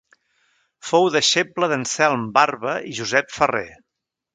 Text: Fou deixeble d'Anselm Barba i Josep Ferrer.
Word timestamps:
Fou 0.91 1.05
deixeble 1.17 1.71
d'Anselm 1.75 2.27
Barba 2.41 2.77
i 2.95 2.99
Josep 3.03 3.35
Ferrer. 3.41 3.67